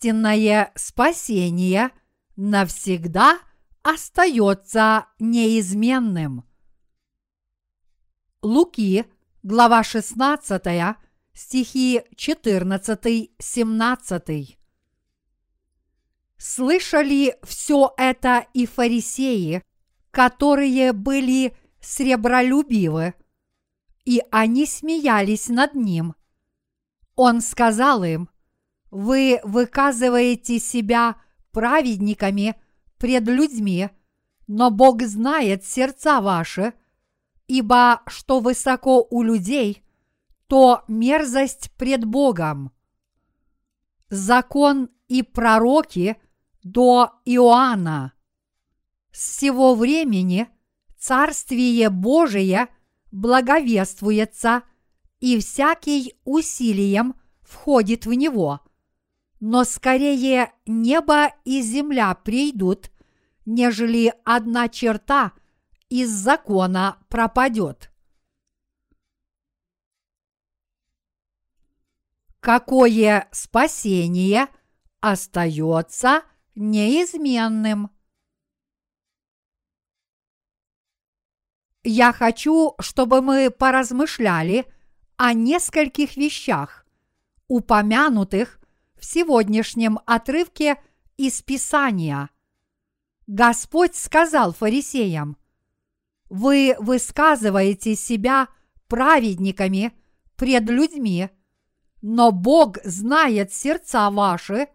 [0.00, 1.90] истинное спасение
[2.36, 3.38] навсегда
[3.82, 6.44] остается неизменным.
[8.40, 9.04] Луки,
[9.42, 10.96] глава 16,
[11.34, 14.56] стихи 14-17.
[16.38, 19.62] Слышали все это и фарисеи,
[20.10, 23.12] которые были сребролюбивы,
[24.06, 26.14] и они смеялись над ним.
[27.16, 28.30] Он сказал им,
[28.90, 31.16] «Вы выказываете себя
[31.52, 32.56] праведниками
[32.98, 33.90] пред людьми,
[34.46, 36.74] но Бог знает сердца ваши,
[37.46, 39.84] ибо что высоко у людей,
[40.46, 42.72] то мерзость пред Богом.
[44.08, 46.16] Закон и пророки
[46.62, 48.12] до Иоанна.
[49.12, 50.48] С сего времени
[51.00, 52.68] Царствие Божие
[53.10, 54.62] благовествуется,
[55.18, 58.60] и всякий усилием входит в него.
[59.40, 62.90] Но скорее небо и земля придут,
[63.46, 65.32] нежели одна черта
[65.88, 67.90] из закона пропадет.
[72.40, 74.48] Какое спасение
[75.00, 76.22] остается
[76.54, 77.90] неизменным?
[81.82, 84.66] Я хочу, чтобы мы поразмышляли
[85.16, 86.86] о нескольких вещах,
[87.48, 88.59] упомянутых
[89.00, 90.76] в сегодняшнем отрывке
[91.16, 92.30] из Писания.
[93.26, 95.36] Господь сказал фарисеям,
[96.28, 98.48] «Вы высказываете себя
[98.86, 99.92] праведниками
[100.36, 101.30] пред людьми,
[102.02, 104.68] но Бог знает сердца ваши,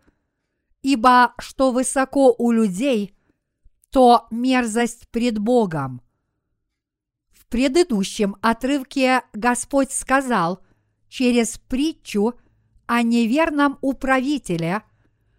[0.81, 3.15] ибо что высоко у людей,
[3.89, 6.01] то мерзость пред Богом
[7.55, 10.59] предыдущем отрывке Господь сказал
[11.07, 12.33] через притчу
[12.87, 14.83] о неверном управителе,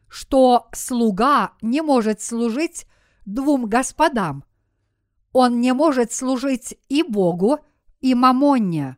[0.08, 2.86] что слуга не может служить
[3.24, 4.44] двум господам.
[5.32, 7.58] Он не может служить и Богу,
[8.00, 8.96] и Мамонне.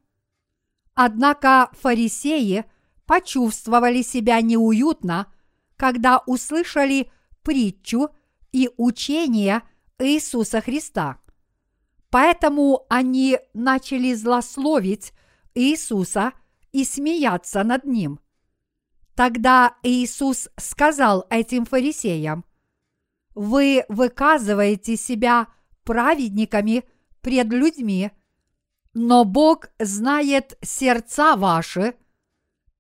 [0.95, 2.65] Однако фарисеи
[3.07, 5.33] почувствовали себя неуютно,
[5.77, 7.11] когда услышали
[7.43, 8.11] притчу
[8.53, 9.63] и учение
[9.99, 11.19] Иисуса Христа–
[12.11, 15.13] Поэтому они начали злословить
[15.55, 16.33] Иисуса
[16.73, 18.21] и смеяться над ним.
[19.19, 22.45] Тогда Иисус сказал этим фарисеям,
[23.35, 25.49] «Вы выказываете себя
[25.83, 26.85] праведниками
[27.21, 28.13] пред людьми,
[28.95, 31.97] но Бог знает сердца ваши,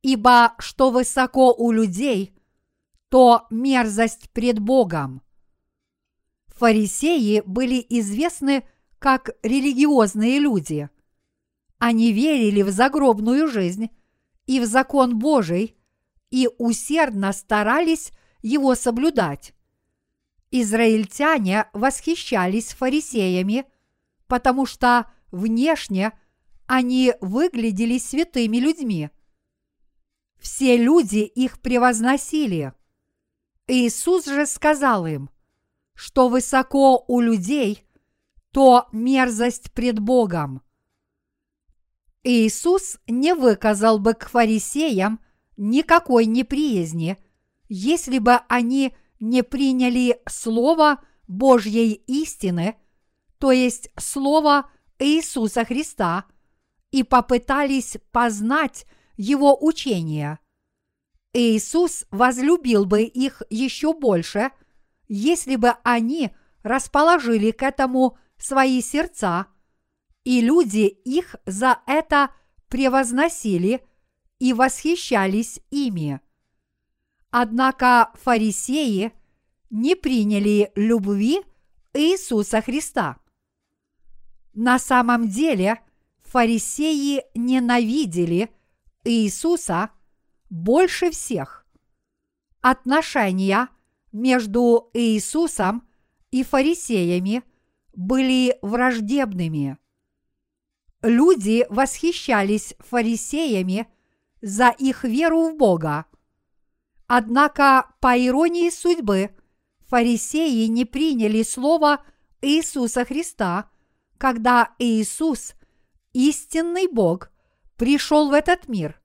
[0.03, 2.41] ибо что высоко у людей,
[3.09, 5.22] то мерзость пред Богом».
[6.47, 8.62] Фарисеи были известны
[9.00, 10.88] как религиозные люди.
[11.78, 13.91] Они верили в загробную жизнь
[14.47, 15.78] и в закон Божий
[16.31, 18.12] и усердно старались
[18.43, 19.55] его соблюдать.
[20.50, 23.66] Израильтяне восхищались фарисеями,
[24.27, 26.12] потому что внешне
[26.67, 29.11] они выглядели святыми людьми.
[30.38, 32.72] Все люди их превозносили.
[33.67, 35.31] Иисус же сказал им,
[35.94, 37.84] что высоко у людей
[38.53, 40.62] то мерзость пред Богом.
[42.22, 45.21] Иисус не выказал бы к фарисеям
[45.59, 47.19] никакой неприязни,
[47.69, 52.77] если бы они не приняли Слово Божьей истины,
[53.39, 56.25] то есть Слово Иисуса Христа,
[56.91, 58.87] и попытались познать
[59.17, 60.39] Его учение.
[61.35, 64.51] Иисус возлюбил бы их еще больше,
[65.09, 66.31] если бы они
[66.63, 69.47] расположили к этому свои сердца,
[70.25, 72.31] и люди их за это
[72.69, 73.87] превозносили
[74.38, 76.20] и восхищались ими.
[77.31, 79.12] Однако фарисеи
[79.70, 81.40] не приняли любви
[81.93, 83.19] Иисуса Христа.
[84.55, 85.81] На самом деле
[86.23, 88.50] фарисеи ненавидели
[89.05, 89.90] Иисуса
[90.50, 91.67] больше всех.
[92.61, 93.69] Отношения
[94.12, 95.87] между Иисусом
[96.31, 97.43] и фарисеями
[97.94, 99.79] были враждебными.
[101.02, 103.87] Люди восхищались фарисеями
[104.40, 106.06] за их веру в Бога.
[107.06, 109.31] Однако, по иронии судьбы,
[109.87, 112.05] фарисеи не приняли слово
[112.43, 113.70] Иисуса Христа,
[114.19, 115.55] когда Иисус,
[116.12, 117.31] истинный Бог,
[117.76, 119.00] пришел в этот мир.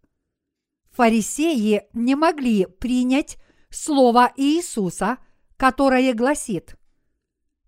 [0.91, 3.37] Фарисеи не могли принять
[3.69, 5.17] слово Иисуса,
[5.57, 6.77] которое гласит–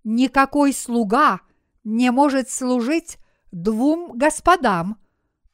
[0.06, 1.42] никакой слуга
[1.84, 3.18] не может служить
[3.52, 4.98] двум господам,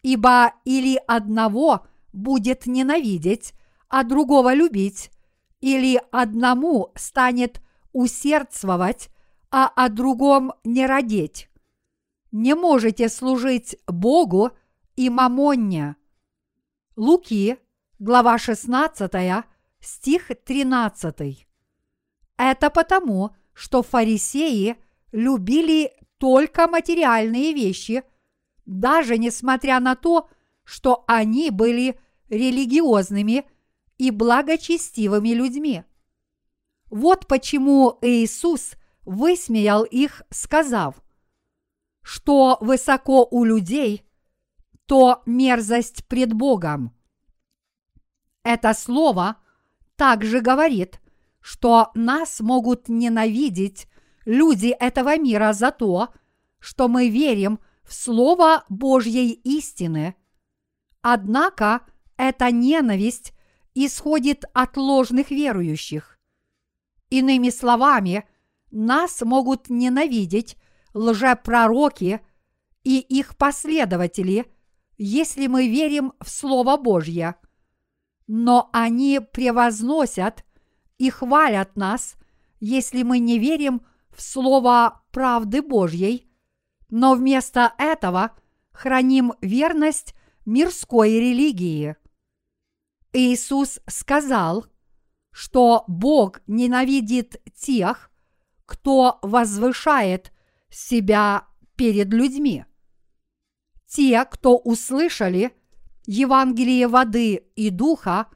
[0.04, 3.54] ибо или одного будет ненавидеть,
[3.88, 5.12] а другого любить,
[5.60, 7.62] или одному станет
[7.94, 9.10] усердствовать,
[9.50, 11.50] а о другом не родить.
[12.32, 14.52] Не можете служить Богу
[14.96, 15.98] и мамонне.
[16.96, 17.58] Луки,
[18.00, 19.12] глава 16,
[19.82, 21.48] стих 13.
[22.38, 24.78] Это потому, что фарисеи
[25.12, 28.04] любили только материальные вещи,
[28.66, 30.41] даже несмотря на то, что
[31.08, 33.46] они были религиозными
[33.98, 35.84] и благочестивыми людьми.
[36.90, 41.04] Вот почему Иисус высмеял их, сказав,
[42.02, 44.06] что высоко у людей,
[44.86, 46.96] то мерзость пред Богом.
[48.44, 49.38] Это слово
[49.98, 51.02] также говорит,
[51.42, 53.88] что нас могут ненавидеть
[54.26, 56.10] люди этого мира за то,
[56.60, 60.16] что мы верим в Слово Божьей истины.
[61.02, 61.82] Однако
[62.18, 63.34] эта ненависть
[63.74, 66.20] исходит от ложных верующих.
[67.10, 68.28] Иными словами,
[68.72, 70.58] нас могут ненавидеть
[70.94, 72.22] лжепророки
[72.84, 74.46] и их последователи,
[74.98, 77.36] если мы верим в Слово Божье.
[78.28, 80.46] Но они превозносят
[80.98, 82.16] и хвалят нас,
[82.60, 86.30] если мы не верим в Слово правды Божьей,
[86.90, 88.32] но вместо этого
[88.72, 90.16] храним верность
[90.46, 91.96] мирской религии.
[93.14, 94.66] Иисус сказал,
[95.32, 98.12] что Бог ненавидит тех,
[98.66, 100.32] кто возвышает
[100.70, 101.46] себя
[101.76, 102.66] перед людьми.
[103.88, 105.54] Те, кто услышали
[106.06, 108.28] Евангелие воды и духа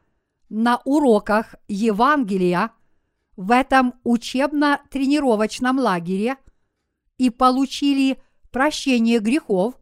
[0.49, 2.71] на уроках Евангелия
[3.35, 6.37] в этом учебно-тренировочном лагере
[7.17, 8.21] и получили
[8.51, 9.75] прощение грехов,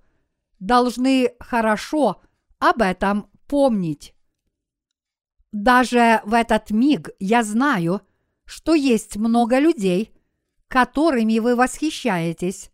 [0.66, 2.22] должны хорошо
[2.60, 4.16] об этом помнить.
[5.52, 8.02] Даже в этот миг я знаю,
[8.46, 10.14] что есть много людей,
[10.68, 12.72] которыми вы восхищаетесь,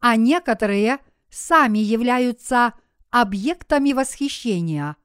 [0.00, 0.98] а некоторые
[1.30, 2.74] сами являются
[3.10, 4.96] объектами восхищения.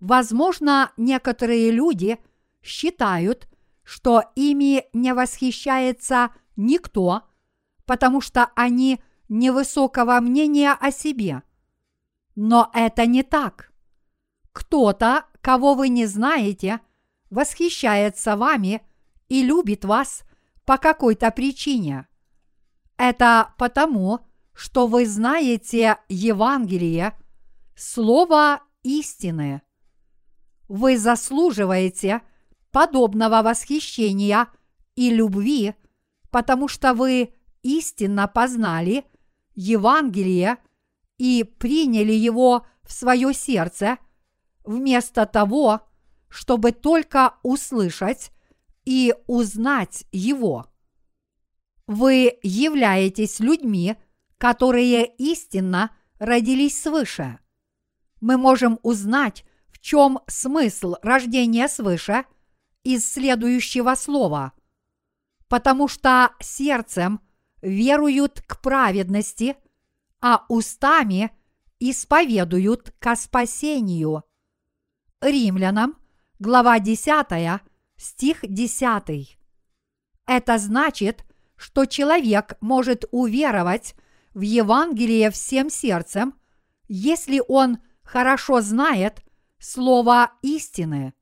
[0.00, 2.18] Возможно, некоторые люди
[2.62, 3.48] считают,
[3.82, 7.22] что ими не восхищается никто,
[7.86, 9.00] потому что они
[9.32, 11.42] невысокого мнения о себе.
[12.34, 13.72] Но это не так.
[14.52, 16.80] Кто-то, кого вы не знаете,
[17.30, 18.82] восхищается вами
[19.28, 20.22] и любит вас–
[20.64, 22.06] по какой-то причине.
[22.96, 24.20] Это потому,
[24.54, 27.14] что вы знаете Евангелие,
[27.74, 29.62] Слово истины.
[30.68, 32.20] Вы заслуживаете
[32.70, 34.48] подобного восхищения
[34.94, 35.74] и любви,
[36.30, 39.04] потому что вы истинно познали
[39.54, 40.58] Евангелие
[41.18, 43.98] и приняли его в свое сердце,
[44.64, 45.80] вместо того,
[46.28, 48.30] чтобы только услышать
[48.84, 50.66] и узнать Его.
[51.86, 53.96] Вы являетесь людьми,
[54.38, 57.38] которые истинно родились свыше.
[58.20, 62.24] Мы можем узнать, в чем смысл рождения свыше
[62.84, 64.52] из следующего слова.
[65.48, 67.20] Потому что сердцем
[67.62, 69.56] веруют к праведности,
[70.20, 71.30] а устами
[71.78, 74.24] исповедуют ко спасению.
[75.20, 75.96] Римлянам,
[76.38, 77.62] глава 10,
[77.96, 79.38] стих 10.
[80.26, 81.24] Это значит,
[81.56, 83.94] что человек может уверовать
[84.34, 86.34] в Евангелие всем сердцем,
[86.88, 89.22] если он хорошо знает
[89.58, 91.14] слово истины.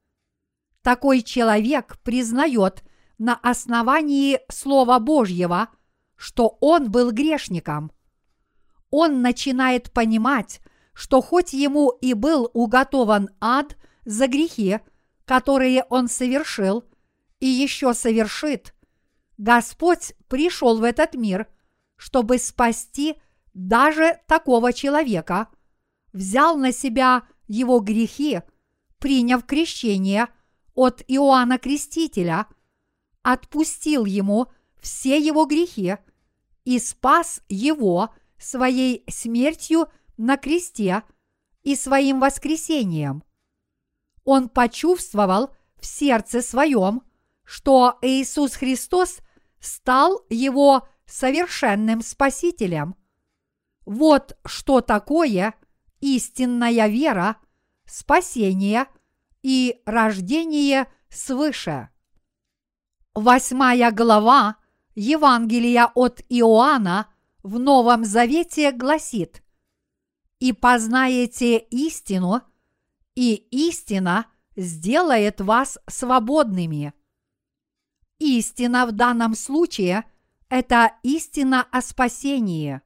[0.83, 2.83] Такой человек признает
[3.19, 5.69] на основании Слова Божьего,
[6.21, 7.91] что он был грешником.
[8.91, 10.61] Он начинает понимать,
[10.93, 14.81] что хоть ему и был уготован ад за грехи,
[15.25, 16.85] которые он совершил
[17.39, 18.75] и еще совершит,
[19.39, 21.49] Господь пришел в этот мир,
[21.97, 23.17] чтобы спасти
[23.55, 25.49] даже такого человека,
[26.13, 28.43] взял на себя его грехи,
[28.99, 30.29] приняв крещение
[30.75, 32.47] от Иоанна Крестителя,
[33.23, 34.49] отпустил ему
[34.83, 35.97] все его грехи
[36.71, 41.03] и спас его своей смертью на кресте
[41.63, 43.23] и своим воскресением–
[44.25, 45.51] он почувствовал
[45.81, 47.03] в сердце своем,
[47.45, 49.19] что Иисус Христос
[49.59, 52.95] стал его совершенным Спасителем.
[53.87, 55.55] Вот что такое
[56.01, 57.39] истинная вера,
[57.87, 58.87] спасение
[59.43, 61.89] и рождение свыше.
[63.15, 64.59] Восьмая глава
[64.95, 67.09] Евангелия от Иоанна
[67.43, 69.43] в Новом Завете гласит
[70.39, 72.43] «И познаете истину,
[73.15, 76.93] и истина сделает вас свободными.
[78.19, 80.05] Истина в данном случае–
[80.49, 82.81] это истина о спасении.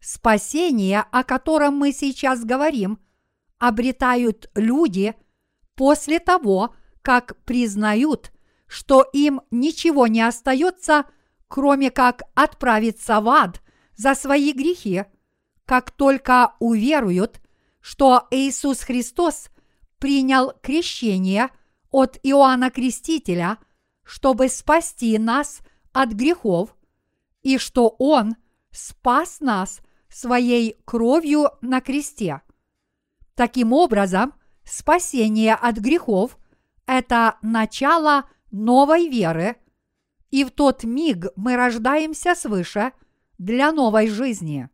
[0.00, 2.98] Спасение, о котором мы сейчас говорим,
[3.58, 5.14] обретают люди
[5.74, 8.32] после того, как признают,
[8.70, 11.04] что им ничего не остается,
[11.48, 13.60] кроме как отправиться в ад
[13.96, 15.06] за свои грехи,
[15.64, 17.40] как только уверуют,
[17.80, 19.50] что Иисус Христос
[19.98, 21.48] принял крещение
[21.90, 23.58] от Иоанна Крестителя,
[24.04, 25.62] чтобы спасти нас
[25.92, 26.76] от грехов,
[27.42, 28.36] и что Он
[28.70, 32.40] спас нас своей кровью на кресте.
[33.34, 36.38] Таким образом, спасение от грехов–
[36.86, 39.56] это начало новой веры,
[40.30, 42.92] и в тот миг мы рождаемся свыше
[43.38, 44.68] для новой жизни.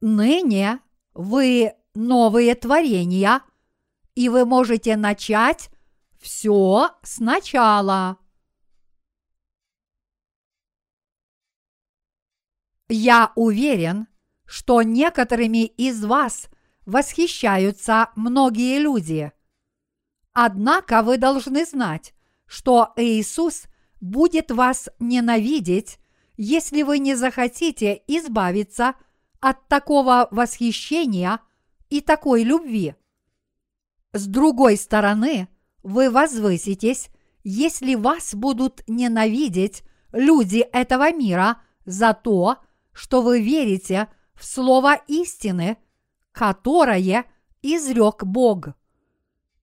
[0.00, 0.80] Ныне
[1.14, 3.42] вы новые творения,
[4.14, 5.70] и вы можете начать
[6.20, 8.18] все сначала.
[12.88, 14.06] Я уверен,
[14.44, 16.48] что некоторыми из вас
[16.86, 19.32] восхищаются многие люди.
[20.32, 22.14] Однако вы должны знать,
[22.46, 23.64] что Иисус
[24.00, 25.98] будет вас ненавидеть,
[26.36, 28.94] если вы не захотите избавиться
[29.40, 31.40] от такого восхищения
[31.88, 32.94] и такой любви.
[34.12, 35.48] С другой стороны,
[35.82, 37.10] вы возвыситесь,
[37.42, 42.58] если вас будут ненавидеть люди этого мира за то,
[42.92, 45.78] что вы верите в слово истины,
[46.36, 47.24] которое
[47.62, 48.68] изрек Бог.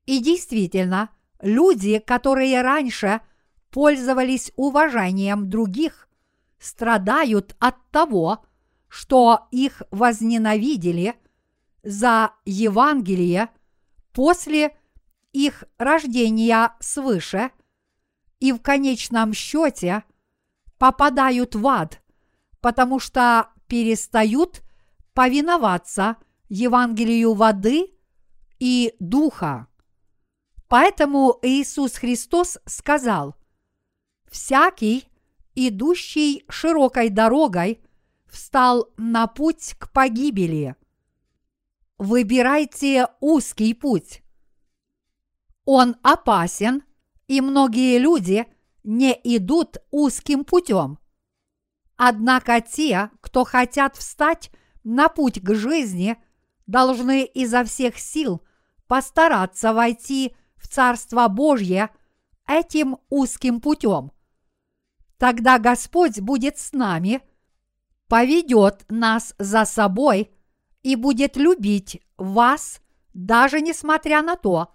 [0.07, 3.21] И действительно, люди, которые раньше
[3.69, 6.09] пользовались уважением других,
[6.57, 8.43] страдают от того,
[8.87, 11.15] что их возненавидели
[11.83, 13.49] за Евангелие
[14.11, 14.75] после
[15.31, 17.51] их рождения свыше
[18.39, 20.03] и в конечном счете
[20.79, 22.01] попадают в ад,
[22.61, 24.63] потому что перестают
[25.13, 26.17] повиноваться
[26.55, 27.87] Евангелию воды
[28.59, 29.65] и духа.
[30.67, 33.35] Поэтому Иисус Христос сказал,
[34.29, 35.07] «Всякий,
[35.55, 37.81] идущий широкой дорогой,
[38.27, 40.75] встал на путь к погибели.
[41.97, 44.21] Выбирайте узкий путь.
[45.65, 46.83] Он опасен,
[47.27, 48.45] и многие люди
[48.83, 50.99] не идут узким путем.
[51.95, 54.51] Однако те, кто хотят встать
[54.83, 56.21] на путь к жизни,
[56.67, 58.41] должны изо всех сил
[58.87, 61.89] постараться войти в Царство Божье
[62.47, 64.11] этим узким путем.
[65.17, 67.21] Тогда Господь будет с нами,
[68.07, 70.31] поведет нас за собой
[70.81, 72.81] и будет любить вас,
[73.13, 74.73] даже несмотря на то,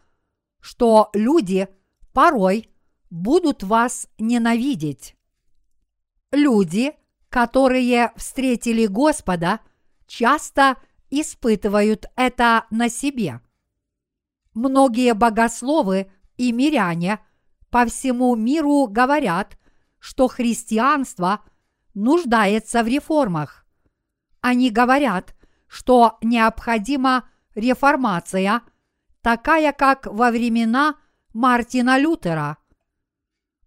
[0.61, 1.69] что люди
[2.13, 2.71] порой
[3.11, 5.15] будут вас ненавидеть.
[6.33, 6.95] Люди,
[7.29, 9.61] которые встретили Господа,
[10.07, 10.77] часто
[11.11, 13.41] испытывают это на себе.
[14.55, 17.21] Многие богословы и миряне
[17.71, 19.59] по всему миру говорят,
[19.99, 21.45] что христианство
[21.95, 23.67] нуждается в реформах.
[24.41, 25.35] Они говорят,
[25.67, 28.63] что необходима реформация,
[29.21, 30.97] такая как во времена
[31.35, 32.57] Мартина Лютера.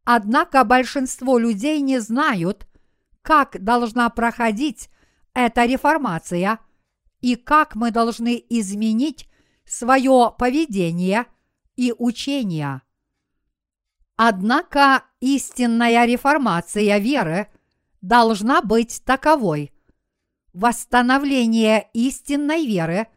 [0.03, 2.67] Однако большинство людей не знают,
[3.21, 4.89] как должна проходить
[5.33, 6.59] эта реформация
[7.21, 9.29] и как мы должны изменить
[9.65, 11.25] свое поведение
[11.75, 12.81] и учение.
[14.17, 17.47] Однако истинная реформация веры
[18.01, 19.71] должна быть таковой.
[20.53, 23.07] Восстановление истинной веры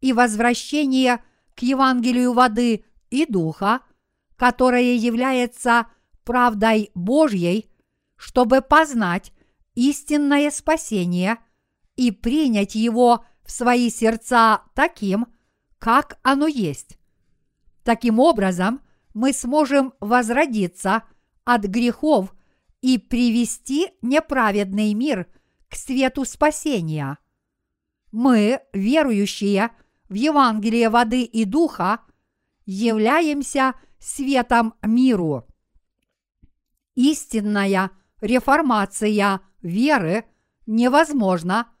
[0.00, 1.22] и возвращение
[1.54, 3.80] к Евангелию воды и духа,
[4.36, 5.88] которое является
[6.24, 7.70] правдой Божьей,
[8.16, 9.32] чтобы познать
[9.74, 11.38] истинное спасение
[11.96, 15.26] и принять его в свои сердца таким,
[15.78, 16.98] как оно есть.
[17.82, 18.82] Таким образом,
[19.14, 21.04] мы сможем возродиться
[21.44, 22.34] от грехов
[22.82, 25.26] и привести неправедный мир
[25.70, 27.16] к свету спасения.
[28.12, 29.70] Мы, верующие
[30.10, 32.02] в Евангелие воды и духа,
[32.66, 35.46] являемся светом миру.
[36.94, 40.26] Истинная реформация веры
[40.66, 41.72] невозможно,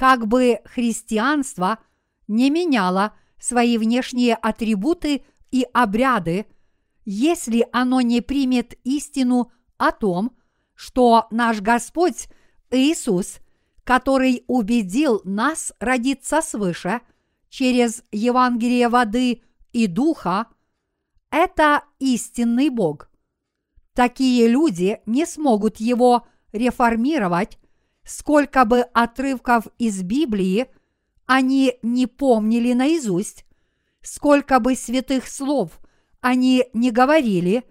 [0.00, 1.78] как бы христианство
[2.26, 6.46] не меняло свои внешние атрибуты и обряды,
[7.04, 10.34] если оно не примет истину о том,
[10.74, 12.28] что наш Господь
[12.70, 13.40] Иисус,
[13.84, 17.02] который убедил нас родиться свыше
[17.50, 19.42] через Евангелие воды
[19.74, 20.46] и духа,
[21.30, 23.10] это истинный Бог.
[23.92, 27.58] Такие люди не смогут его реформировать,
[28.10, 30.66] сколько бы отрывков из Библии
[31.26, 33.46] они не помнили наизусть,
[34.02, 35.78] сколько бы святых слов
[36.20, 37.62] они не говорили,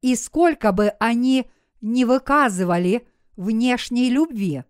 [0.00, 1.48] и сколько бы они
[1.80, 3.06] не выказывали
[3.36, 4.64] внешней любви.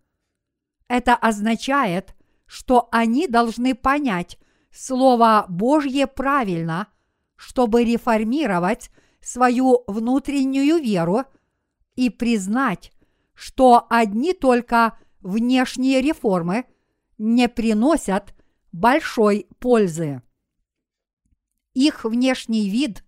[0.88, 4.38] Это означает, что они должны понять
[4.70, 6.86] Слово Божье правильно,
[7.34, 8.90] чтобы реформировать
[9.22, 11.24] свою внутреннюю веру
[11.96, 12.92] и признать,
[13.38, 16.64] что одни только внешние реформы
[17.18, 18.34] не приносят
[18.72, 20.22] большой пользы.
[21.72, 23.04] Их внешний вид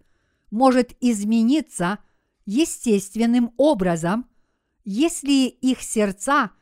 [0.52, 1.98] может измениться
[2.46, 4.30] естественным образом,
[4.84, 6.52] если их сердца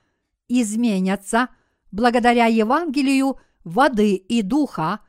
[0.49, 1.51] изменятся
[1.93, 5.01] благодаря Евангелию воды и духа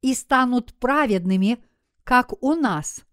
[0.00, 1.64] и станут праведными,
[2.02, 3.04] как у нас.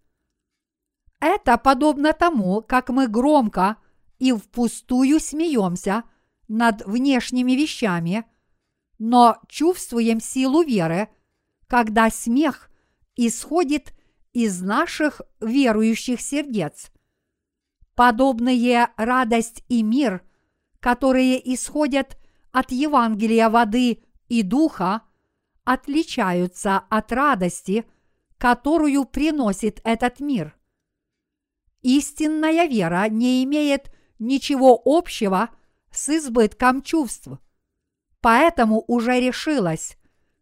[1.20, 3.76] Это подобно тому, как мы громко
[4.18, 6.04] и впустую смеемся
[6.48, 8.24] над внешними вещами,
[8.98, 11.08] но чувствуем силу веры,
[11.66, 12.70] когда смех
[13.16, 13.92] исходит
[14.32, 16.90] из наших верующих сердец.
[17.94, 20.22] Подобные радость и мир,
[20.80, 22.16] которые исходят
[22.52, 25.02] от Евангелия воды и духа,
[25.64, 27.84] отличаются от радости,
[28.38, 30.56] которую приносит этот мир.
[31.82, 35.50] Истинная вера не имеет ничего общего
[35.90, 37.28] с избытком чувств.
[38.20, 39.96] Поэтому уже решилась,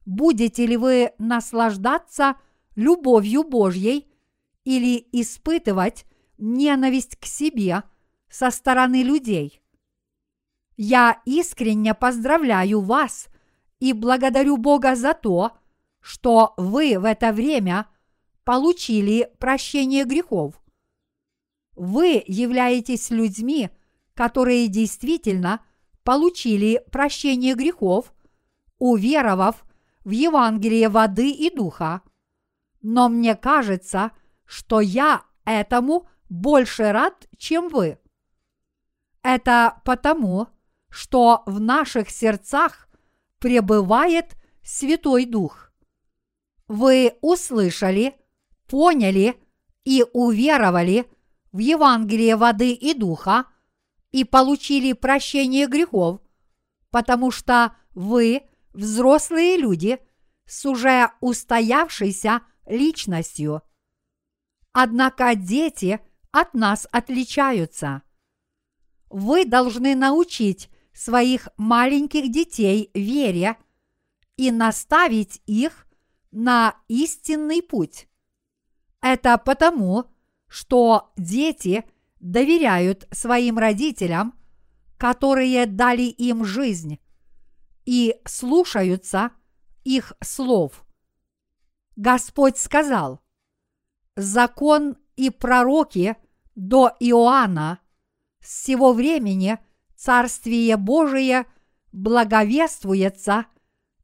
[0.05, 2.37] будете ли вы наслаждаться
[2.75, 4.09] любовью Божьей
[4.65, 6.05] или испытывать
[6.39, 7.83] ненависть к себе
[8.29, 9.61] со стороны людей.
[10.77, 13.29] Я искренне поздравляю вас
[13.81, 15.53] и благодарю Бога за то,
[16.01, 17.87] что вы в это время
[18.45, 20.55] получили прощение грехов.
[21.77, 23.69] Вы являетесь людьми,
[24.15, 25.61] которые действительно
[26.05, 28.15] получили прощение грехов,
[28.79, 29.65] уверовав
[30.03, 32.01] в Евангелие воды и духа.
[32.81, 34.13] Но мне кажется,
[34.47, 37.99] что я этому больше рад, чем вы.
[39.23, 40.49] Это потому,
[40.89, 42.89] что в наших сердцах
[43.39, 45.73] пребывает Святой Дух.
[46.69, 48.15] Вы услышали,
[48.67, 49.37] поняли
[49.85, 51.07] и уверовали
[51.53, 53.47] в Евангелие воды и духа
[54.11, 56.21] и получили прощение грехов,
[56.91, 59.99] потому что вы взрослые люди
[60.47, 63.63] с уже устоявшейся личностью.
[64.73, 68.03] Однако дети от нас отличаются.
[69.09, 73.57] Вы должны научить своих маленьких детей вере
[74.37, 75.87] и наставить их
[76.31, 78.09] на истинный путь.
[79.01, 80.11] Это потому,
[80.49, 81.85] что дети
[82.21, 84.35] доверяют своим родителям,
[84.99, 86.99] которые дали им жизнь,
[87.85, 89.31] и слушаются
[89.85, 90.85] их слов.
[91.95, 93.21] Господь сказал,
[94.17, 96.17] закон и пророки
[96.55, 97.81] до Иоанна
[98.41, 99.59] с сего времени
[99.97, 101.47] Царствие Божие
[101.93, 103.47] благовествуется,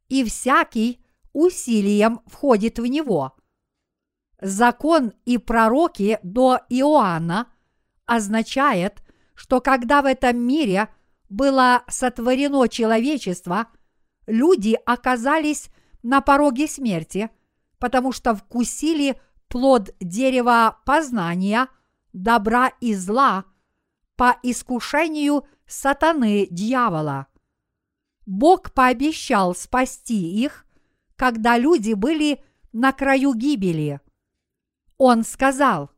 [0.09, 3.35] и всякий усилием входит в него.
[4.43, 7.47] Закон и пророки до Иоанна
[8.05, 9.01] означает,
[9.35, 10.89] что когда в этом мире
[11.29, 13.67] было сотворено человечество,
[14.27, 15.69] люди оказались
[16.03, 17.29] на пороге смерти,
[17.79, 21.69] потому что вкусили плод дерева познания,
[22.11, 23.45] добра и зла
[24.17, 27.27] по искушению сатаны дьявола.
[28.25, 30.65] Бог пообещал спасти их,
[31.15, 34.01] когда люди были на краю гибели.
[35.05, 35.91] Он сказал,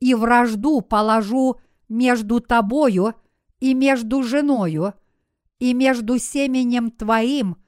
[0.00, 3.12] «И вражду положу между тобою
[3.60, 4.94] и между женою,
[5.58, 7.58] и между семенем твоим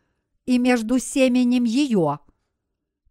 [0.47, 2.21] и между семенем ее.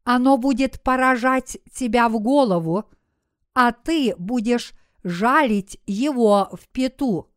[0.04, 2.86] Оно будет поражать тебя в голову,
[3.54, 4.74] а ты будешь
[5.04, 7.30] жалить его в пету.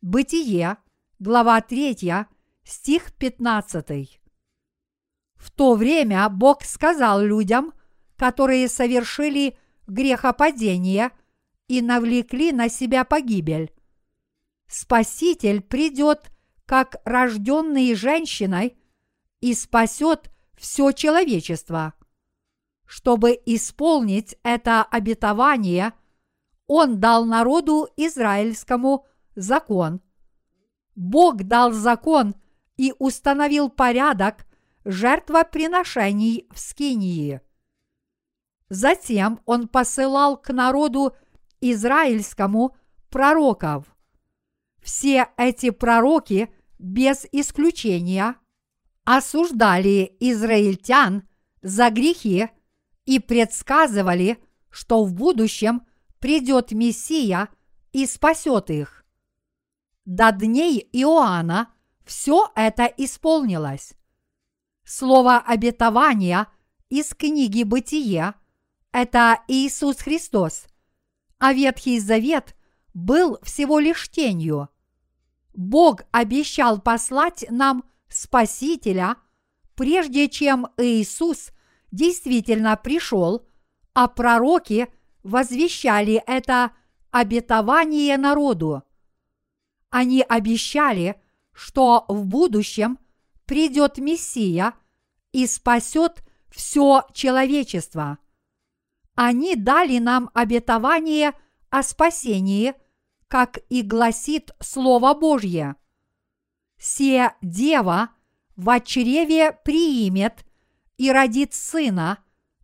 [0.00, 0.78] Бытие,
[1.18, 2.26] глава 3,
[2.64, 4.18] стих 15.
[5.34, 7.74] В то время Бог сказал людям,
[8.24, 9.54] которые совершили
[9.86, 11.10] грехопадение
[11.68, 13.70] и навлекли на себя погибель.
[14.66, 16.30] Спаситель придет
[16.64, 18.78] как рожденный женщиной
[19.42, 21.92] и спасет все человечество.
[22.86, 25.92] Чтобы исполнить это обетование,
[26.66, 30.00] Он дал народу израильскому закон.
[30.94, 32.34] Бог дал закон
[32.78, 34.46] и установил порядок
[34.86, 37.42] жертвоприношений в Скинии.
[38.68, 41.14] Затем он посылал к народу
[41.60, 42.76] израильскому
[43.10, 43.94] пророков.
[44.82, 48.36] Все эти пророки без исключения
[49.04, 51.28] осуждали израильтян
[51.62, 52.48] за грехи
[53.04, 55.82] и предсказывали, что в будущем
[56.18, 57.48] придет Мессия
[57.92, 59.04] и спасет их.
[60.04, 61.72] До дней Иоанна
[62.04, 63.94] все это исполнилось.
[64.84, 66.48] Слово обетования
[66.90, 68.34] из книги «Бытие»–
[68.94, 70.66] это Иисус Христос,
[71.38, 72.54] а Ветхий Завет
[72.94, 74.68] был всего лишь тенью.
[75.52, 79.16] Бог обещал послать нам Спасителя,
[79.74, 81.50] прежде чем Иисус
[81.90, 83.44] действительно пришел,
[83.94, 84.86] а пророки
[85.24, 86.70] возвещали это
[87.10, 88.84] обетование народу.
[89.90, 91.20] Они обещали,
[91.52, 93.00] что в будущем
[93.44, 94.72] придет Мессия
[95.32, 98.18] и спасет все человечество.
[99.14, 101.34] Они дали нам обетование
[101.70, 102.74] о спасении,
[103.28, 105.76] как и гласит Слово Божье.
[106.78, 108.10] «Се дева
[108.56, 110.44] в чреве приимет
[110.96, 112.18] и родит сына,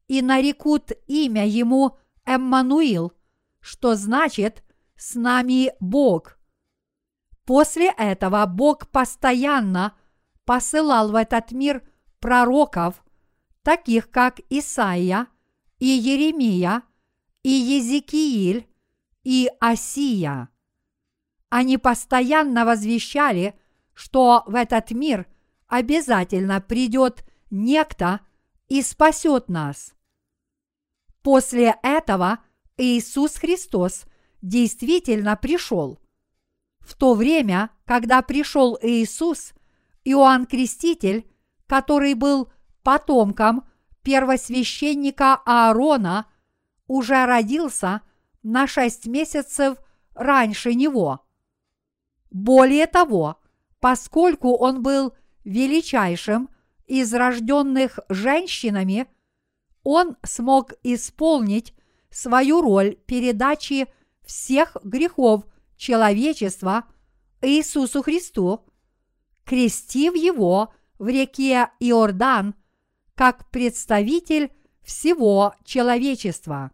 [0.08, 3.12] и нарекут имя ему Эммануил,
[3.60, 4.64] что значит
[4.96, 6.36] «с нами Бог».
[7.44, 9.96] После этого Бог постоянно
[10.44, 11.82] посылал в этот мир
[12.18, 13.02] пророков,
[13.62, 15.26] таких как Исаия
[15.80, 16.82] и Еремия
[17.42, 18.68] и Езекииль
[19.24, 20.50] и Осия.
[21.48, 23.58] Они постоянно возвещали,
[23.94, 25.26] что в этот мир
[25.66, 28.20] обязательно придет некто
[28.68, 29.94] и спасет нас.
[31.22, 32.38] После этого
[32.76, 34.04] Иисус Христос
[34.42, 35.98] действительно пришел.
[36.80, 39.52] В то время, когда пришел Иисус,
[40.04, 41.28] Иоанн Креститель,
[41.66, 42.50] который был
[42.82, 43.64] потомком
[44.02, 46.26] первосвященника Аарона,
[46.86, 48.02] уже родился
[48.42, 49.78] на шесть месяцев
[50.14, 51.24] раньше него.
[52.30, 53.40] Более того,
[53.80, 56.48] поскольку он был величайшим
[56.86, 59.06] из рожденных женщинами,
[59.82, 61.74] он смог исполнить
[62.10, 63.86] свою роль передачи
[64.22, 65.44] всех грехов
[65.76, 66.84] человечества
[67.40, 68.66] Иисусу Христу,
[69.44, 72.54] крестив его в реке Иордан
[73.14, 76.70] как представитель всего человечества.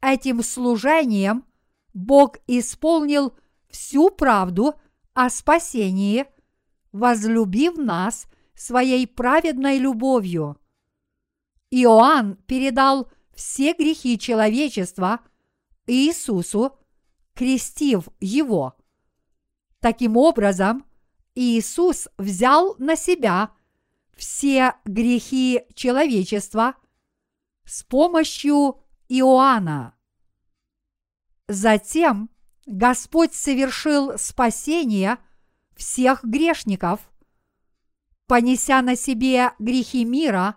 [0.00, 1.44] Этим служением
[1.92, 3.36] Бог исполнил
[3.68, 4.74] всю правду
[5.14, 6.26] о спасении,
[6.92, 10.56] возлюбив нас своей праведной любовью.
[11.70, 15.20] Иоанн передал все грехи человечества
[15.86, 16.78] Иисусу,
[17.34, 18.76] крестив его.
[19.80, 20.84] Таким образом,
[21.34, 23.50] Иисус взял на себя
[24.20, 26.74] все грехи человечества
[27.64, 28.76] с помощью
[29.08, 29.94] Иоанна.
[31.48, 32.28] Затем
[32.66, 35.16] Господь совершил спасение
[35.74, 37.00] всех грешников,
[38.26, 40.56] понеся на себе грехи мира,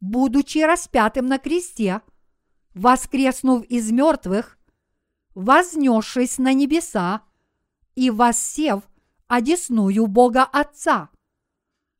[0.00, 2.00] будучи распятым на кресте,
[2.72, 4.58] воскреснув из мертвых,
[5.34, 7.20] вознесшись на небеса
[7.96, 8.82] и воссев
[9.26, 11.10] одесную Бога Отца.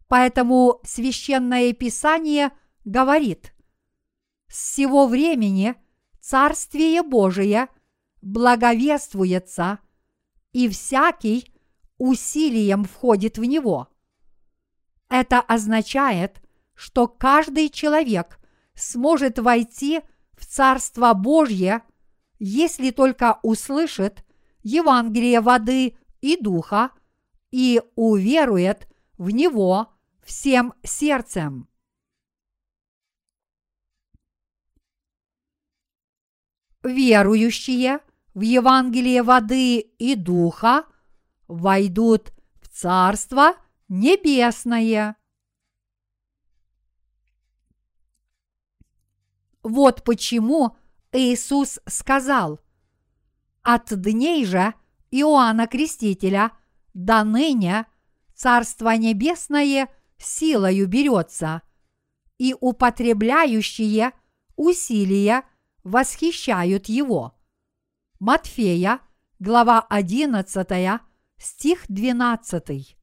[0.08, 2.50] Поэтому священное Писание
[2.84, 3.54] говорит,
[4.48, 5.76] с сего времени
[6.20, 7.68] Царствие Божие
[8.22, 9.78] благовествуется,
[10.52, 11.52] и всякий
[11.98, 13.88] усилием входит в него.
[15.08, 16.42] Это означает,
[16.74, 18.38] что каждый человек
[18.74, 20.00] сможет войти
[20.32, 21.82] в Царство Божье,
[22.38, 24.24] если только услышит
[24.62, 26.92] Евангелие воды и духа
[27.50, 29.92] и уверует в него
[30.28, 31.68] всем сердцем.
[36.82, 38.00] Верующие
[38.34, 40.84] в Евангелие воды и духа
[41.48, 43.54] войдут в Царство
[43.88, 45.16] Небесное.
[49.62, 50.76] Вот почему
[51.10, 52.60] Иисус сказал,
[53.62, 54.74] «От дней же
[55.10, 56.52] Иоанна Крестителя
[56.92, 57.86] до ныне
[58.34, 59.88] Царство Небесное
[60.18, 61.62] силою берется,
[62.38, 64.12] и употребляющие
[64.56, 65.44] усилия
[65.84, 67.34] восхищают его».
[68.20, 69.00] Матфея,
[69.38, 71.00] глава 11,
[71.38, 72.96] стих 12.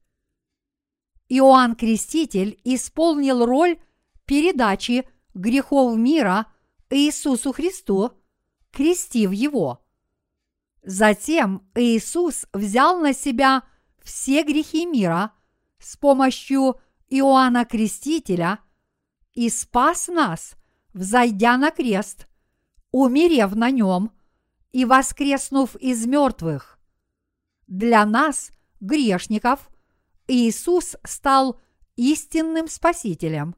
[1.30, 3.80] Иоанн Креститель исполнил роль
[4.26, 6.48] передачи грехов мира
[6.90, 8.12] Иисусу Христу,
[8.72, 9.86] крестив его.
[10.84, 13.64] Затем Иисус взял на себя
[14.04, 15.32] все грехи мира
[15.80, 18.60] с помощью Иоанна Крестителя
[19.34, 20.56] и спас нас,
[20.94, 22.28] взойдя на крест,
[22.92, 24.12] умерев на нем
[24.72, 26.80] и воскреснув из мертвых.
[27.68, 29.70] Для нас, грешников,
[30.28, 31.60] Иисус стал
[31.96, 33.56] истинным Спасителем.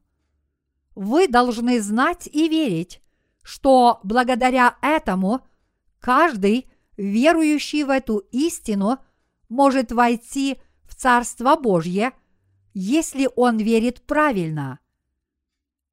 [0.95, 3.01] Вы должны знать и верить,
[3.43, 5.41] что благодаря этому
[5.99, 8.97] каждый, верующий в эту истину,
[9.47, 12.13] может войти в Царство Божье,
[12.79, 14.77] если он верит правильно.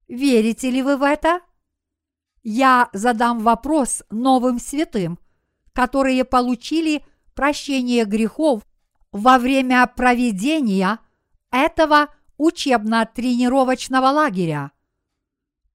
[0.06, 1.40] Верите ли вы в это?
[2.42, 5.18] Я задам вопрос новым святым,
[5.72, 7.02] которые получили
[7.34, 8.66] прощение грехов
[9.12, 10.98] во время проведения
[11.50, 14.70] этого учебно-тренировочного лагеря.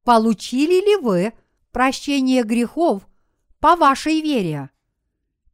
[0.04, 1.34] Получили ли вы
[1.72, 3.08] прощение грехов
[3.60, 4.70] по вашей вере?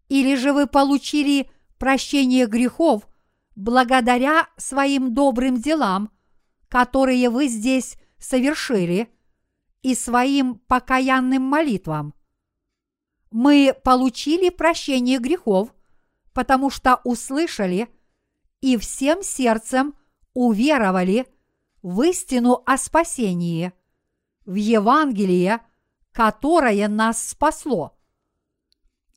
[0.09, 3.07] Или же вы получили прощение грехов
[3.55, 6.11] благодаря своим добрым делам,
[6.67, 9.09] которые вы здесь совершили,
[9.81, 12.13] и своим покаянным молитвам?
[13.31, 15.73] Мы получили прощение грехов,
[16.33, 17.87] потому что услышали
[18.61, 19.95] и всем сердцем
[20.33, 21.27] уверовали
[21.81, 23.73] в истину о спасении,
[24.45, 25.61] в Евангелие,
[26.11, 27.95] которое нас спасло.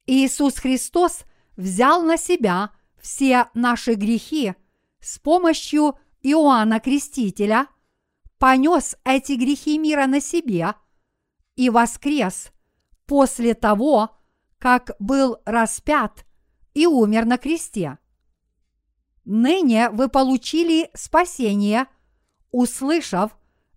[0.07, 1.25] Иисус Христос
[1.57, 4.55] взял на себя все наши грехи
[5.01, 7.69] с помощью Иоанна Крестителя,
[8.39, 10.75] понес эти грехи мира на себе
[11.57, 12.53] и воскрес
[13.07, 14.11] после того,
[14.59, 16.25] как был распят
[16.75, 17.99] и умер на кресте.
[19.25, 21.87] Ныне вы получили спасение,
[22.51, 23.37] услышав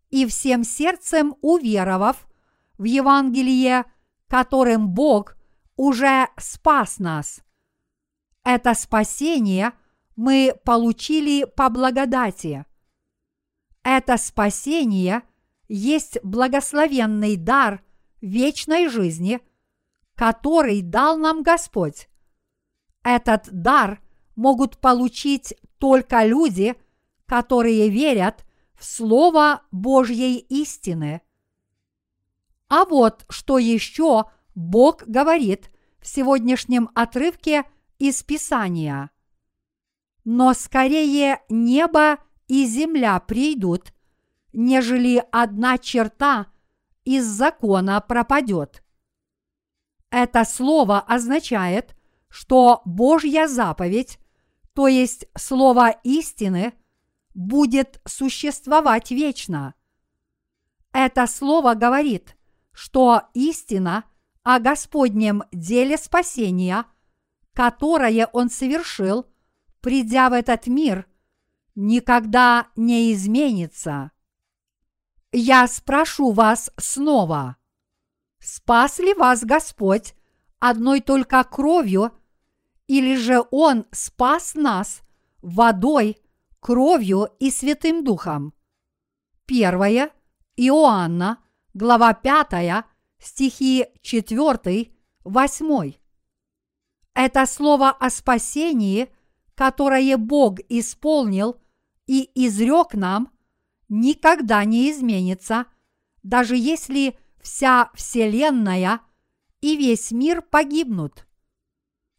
[0.09, 2.27] и всем сердцем уверовав
[2.77, 3.85] в Евангелие,
[4.27, 5.35] которым Бог
[5.75, 7.41] уже спас нас.
[8.43, 9.73] Это спасение
[10.15, 12.65] мы получили по благодати.
[13.83, 15.23] Это спасение
[15.67, 17.83] есть благословенный дар
[18.19, 19.39] вечной жизни,
[20.15, 22.09] который дал нам Господь.
[23.03, 24.01] Этот дар
[24.35, 26.75] могут получить только люди,
[27.25, 31.21] которые верят в Слово Божьей истины.
[32.67, 34.25] А вот что еще
[34.55, 37.65] Бог говорит в сегодняшнем отрывке
[38.01, 39.11] из Писания.
[40.23, 43.93] Но скорее небо и земля придут,
[44.53, 46.47] нежели одна черта
[47.05, 48.83] из закона пропадет.
[50.09, 51.95] Это слово означает–
[52.31, 54.17] что Божья заповедь,
[54.73, 56.73] то есть слово истины,
[57.35, 59.75] будет существовать вечно.
[60.93, 62.37] Это слово говорит,
[62.71, 64.05] что истина
[64.43, 66.85] о Господнем деле спасения,
[67.61, 69.27] которое Он совершил,
[69.81, 71.05] придя в этот мир,
[71.75, 74.09] никогда не изменится.
[75.31, 77.57] Я спрошу вас снова,
[78.39, 80.15] спас ли вас Господь
[80.57, 82.11] одной только кровью
[82.87, 85.01] или же Он спас нас
[85.43, 86.17] водой,
[86.59, 88.55] кровью и Святым Духом?
[89.45, 90.09] Первое
[90.55, 91.37] Иоанна,
[91.75, 92.85] глава 5,
[93.19, 94.91] стихи 4,
[95.25, 96.00] 8.
[97.13, 99.09] Это слово о спасении,
[99.55, 101.57] которое Бог исполнил
[102.07, 103.31] и изрек нам,
[103.89, 105.65] никогда не изменится,
[106.23, 109.01] даже если вся Вселенная
[109.59, 111.27] и весь мир погибнут.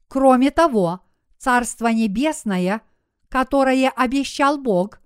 [0.08, 1.00] Кроме того,
[1.38, 2.82] Царство Небесное,
[3.28, 5.00] которое обещал Бог,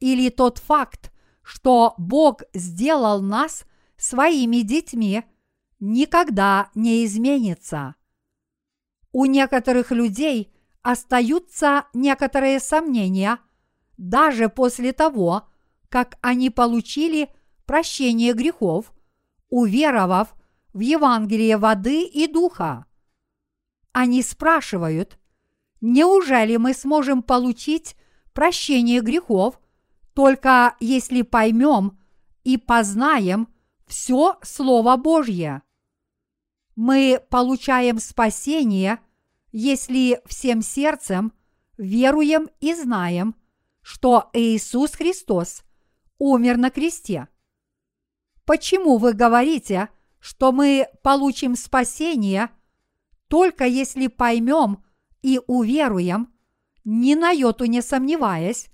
[0.00, 1.12] или тот факт,
[1.42, 3.64] что Бог сделал нас
[3.96, 5.24] своими детьми,
[5.78, 7.94] никогда не изменится.
[9.12, 13.38] У некоторых людей остаются некоторые сомнения
[13.96, 15.48] даже после того,
[15.88, 17.30] как они получили
[17.66, 18.92] прощение грехов,
[19.48, 20.34] уверовав
[20.72, 22.86] в Евангелие воды и духа.
[23.92, 25.18] Они спрашивают,
[25.80, 27.96] неужели мы сможем получить
[28.32, 29.58] прощение грехов,
[30.14, 31.98] только если поймем
[32.44, 33.48] и познаем
[33.86, 35.62] все Слово Божье?
[36.80, 39.00] Мы получаем спасение,
[39.50, 41.32] если всем сердцем
[41.76, 43.34] веруем и знаем,
[43.82, 45.64] что Иисус Христос
[46.18, 47.26] умер на кресте.
[48.44, 49.88] Почему вы говорите,
[50.20, 52.50] что мы получим спасение–
[53.28, 54.84] только если поймем
[55.20, 56.32] и уверуем,
[56.84, 58.68] ни на йоту не сомневаясь,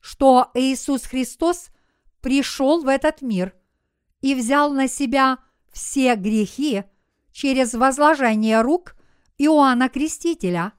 [0.00, 1.68] что Иисус Христос
[2.22, 3.54] пришел в этот мир
[4.22, 5.38] и взял на себя
[5.70, 6.84] все грехи
[7.40, 8.94] через возложение рук
[9.38, 10.74] Иоанна Крестителя,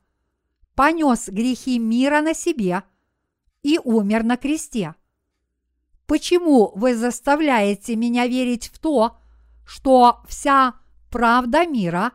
[0.76, 2.84] понес грехи мира на себе
[3.64, 4.94] и умер на кресте.
[6.06, 9.18] почему вы заставляете меня верить в то,
[9.66, 10.76] что вся
[11.10, 12.12] правда мира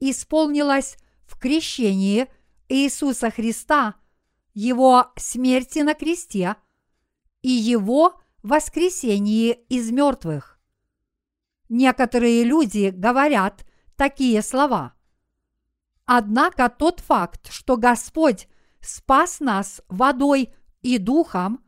[0.00, 2.28] исполнилась в крещении
[2.70, 3.96] Иисуса Христа,
[4.54, 6.56] Его смерти на кресте
[7.42, 10.58] и Его воскресении из мертвых.
[11.68, 14.94] Некоторые люди говорят такие слова.
[16.06, 18.48] Однако тот факт, что Господь
[18.80, 20.52] спас нас водой
[20.82, 21.64] и духом,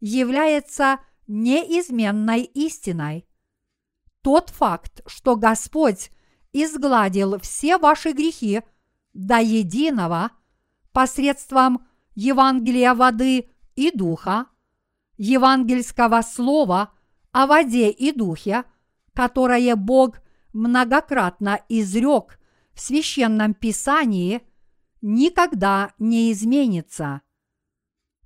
[0.00, 3.26] является неизменной истиной.
[4.22, 6.10] Тот факт, что Господь
[6.52, 8.62] изгладил все ваши грехи
[9.14, 10.30] до единого
[10.92, 14.46] посредством Евангелия воды и духа,
[15.16, 16.92] евангельского слова
[17.32, 18.64] о воде и духе,
[19.14, 20.20] которое Бог
[20.52, 22.38] многократно изрек
[22.72, 24.42] в священном писании,
[25.00, 27.22] никогда не изменится.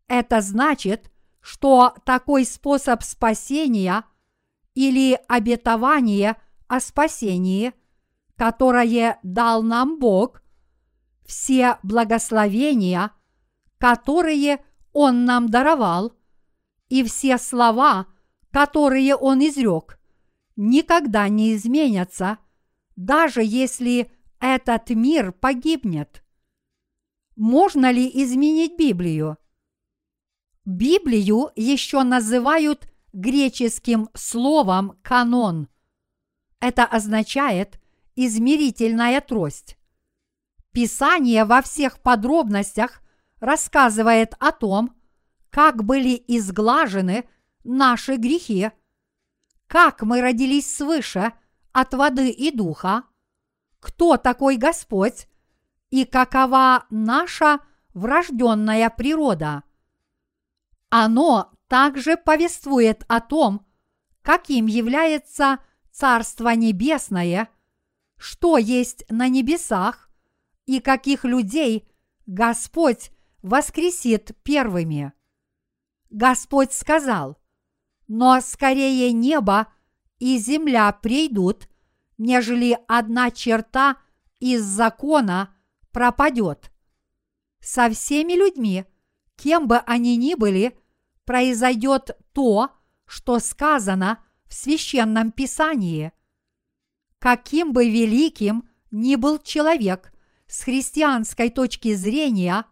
[0.08, 4.04] Это значит, что такой способ спасения
[4.74, 6.36] или обетование
[6.68, 7.72] о спасении,
[8.36, 10.42] которое дал нам Бог,
[11.26, 13.10] все благословения,
[13.78, 16.12] которые Он нам даровал,
[16.88, 18.06] и все слова,
[18.50, 19.98] которые Он изрек,
[20.62, 22.38] никогда не изменятся,
[22.94, 26.24] даже если этот мир погибнет.
[27.34, 29.38] Можно ли изменить Библию?
[30.64, 35.68] Библию еще называют греческим словом канон.
[36.60, 37.80] Это означает
[38.14, 39.76] измерительная трость.
[40.70, 43.02] Писание во всех подробностях
[43.40, 44.94] рассказывает о том,
[45.50, 47.28] как были изглажены
[47.64, 48.70] наши грехи,
[49.72, 51.32] как мы родились свыше?
[51.72, 53.04] От воды и духа,
[53.80, 55.26] кто такой Господь?
[55.88, 57.60] И какова наша
[57.94, 59.62] врожденная природа–
[60.94, 63.66] оно также повествует о том,
[64.20, 65.58] каким является
[65.90, 67.48] Царство Небесное,
[68.18, 70.10] что есть на небесах
[70.66, 71.88] и каких людей
[72.26, 75.14] Господь воскресит первыми.
[76.10, 77.38] Господь сказал,
[78.14, 79.68] но скорее небо
[80.18, 81.66] и земля придут,
[82.18, 83.96] нежели одна черта
[84.38, 85.56] из закона
[85.92, 86.70] пропадет.
[87.60, 88.84] Со всеми людьми,
[89.36, 90.78] кем бы они ни были,
[91.24, 92.72] произойдет то,
[93.06, 96.12] что сказано в священном писании.
[97.18, 100.12] Каким бы великим ни был человек
[100.46, 102.66] с христианской точки зрения,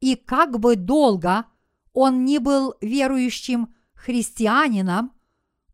[0.00, 1.46] и как бы долго
[1.94, 5.12] он ни был верующим христианином,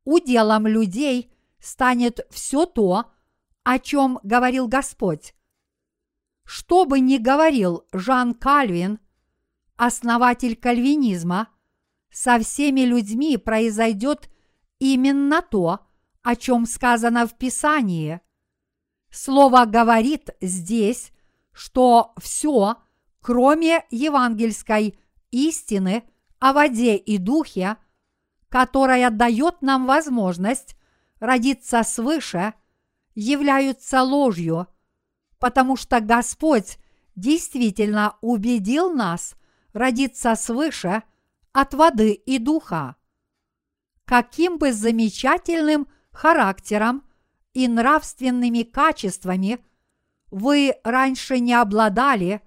[0.05, 3.13] уделом людей станет все то,
[3.63, 5.35] о чем говорил Господь.
[6.45, 9.01] Что бы ни говорил Жан Кальвин,
[9.77, 11.49] основатель кальвинизма–
[12.17, 14.31] со всеми людьми произойдет
[14.79, 15.81] именно то,
[16.23, 18.23] о чем сказано в Писании.
[19.11, 21.13] Слово говорит здесь,
[21.53, 22.77] что все,
[23.21, 24.99] кроме евангельской
[25.31, 26.05] истины
[26.39, 27.77] о воде и духе,
[28.49, 30.77] которая дает нам возможность
[31.21, 32.55] родиться свыше,
[33.15, 34.67] являются ложью,
[35.39, 36.79] потому что Господь
[37.15, 39.35] действительно убедил нас
[39.73, 41.03] родиться свыше–
[41.57, 42.97] от воды и духа.
[44.05, 47.03] Каким бы замечательным характером
[47.55, 49.65] и нравственными качествами
[50.31, 52.43] вы раньше не обладали,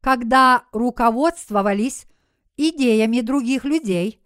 [0.00, 2.06] когда руководствовались
[2.56, 4.22] идеями других людей,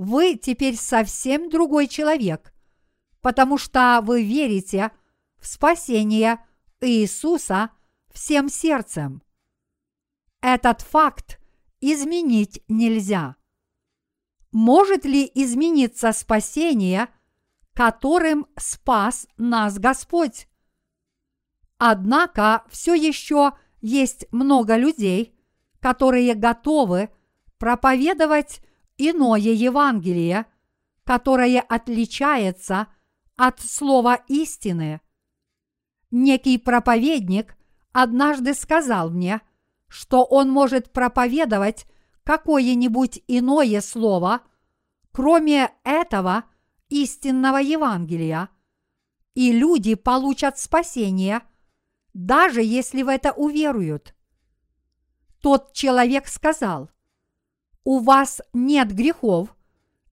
[0.00, 2.54] вы теперь совсем другой человек,
[3.20, 4.92] потому что вы верите
[5.38, 6.42] в спасение
[6.80, 7.68] Иисуса
[8.10, 9.22] всем сердцем.
[10.40, 11.38] Этот факт
[11.82, 13.36] изменить нельзя.
[14.52, 17.10] Может ли измениться спасение,
[17.74, 20.48] которым спас нас Господь?
[21.76, 23.52] Однако все еще
[23.82, 25.38] есть много людей,
[25.78, 27.10] которые готовы
[27.58, 28.62] проповедовать
[29.00, 30.46] иное Евангелие,
[31.04, 32.88] которое отличается
[33.36, 35.00] от слова истины.
[36.10, 37.56] Некий проповедник
[37.92, 39.40] однажды сказал мне–
[39.90, 41.86] что он может проповедовать
[42.22, 44.42] какое-нибудь иное слово,
[45.10, 46.44] кроме этого
[46.88, 48.48] истинного Евангелия,
[49.34, 51.42] и люди получат спасение,
[52.14, 54.14] даже если в это уверуют.
[55.42, 56.90] Тот человек сказал,
[57.90, 59.56] у вас нет грехов,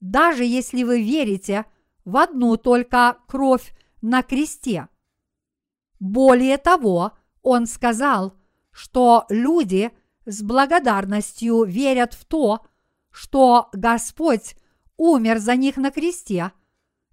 [0.00, 1.64] даже если вы верите
[2.04, 3.72] в одну только кровь
[4.02, 4.88] на кресте.
[6.00, 8.34] Более того, он сказал,
[8.72, 9.92] что люди
[10.26, 12.66] с благодарностью верят в то,
[13.12, 14.56] что Господь
[14.96, 16.50] умер за них на кресте,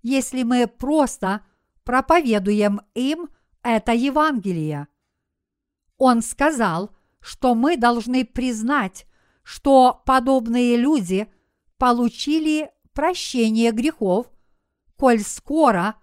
[0.01, 1.45] если мы просто
[1.83, 3.29] проповедуем им
[3.61, 4.87] это Евангелие.
[5.99, 6.89] Он сказал,
[7.19, 9.05] что мы должны признать,
[9.45, 11.31] что подобные люди
[11.77, 14.27] получили прощение грехов,
[14.97, 15.95] коль скоро